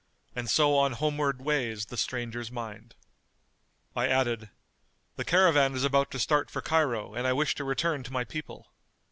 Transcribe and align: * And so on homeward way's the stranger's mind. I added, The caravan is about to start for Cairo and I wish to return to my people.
* 0.19 0.35
And 0.35 0.49
so 0.49 0.75
on 0.75 0.93
homeward 0.93 1.43
way's 1.43 1.85
the 1.85 1.95
stranger's 1.95 2.49
mind. 2.51 2.95
I 3.95 4.07
added, 4.07 4.49
The 5.15 5.23
caravan 5.23 5.75
is 5.75 5.83
about 5.83 6.09
to 6.09 6.17
start 6.17 6.49
for 6.49 6.59
Cairo 6.59 7.13
and 7.13 7.27
I 7.27 7.33
wish 7.33 7.53
to 7.53 7.63
return 7.63 8.01
to 8.05 8.11
my 8.11 8.23
people. 8.23 8.73